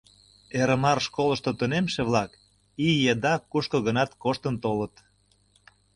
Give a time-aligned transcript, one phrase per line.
[0.59, 2.31] Эрмар школышто тунемше-влак
[2.87, 4.93] ий еда кушко-гынат коштын толыт.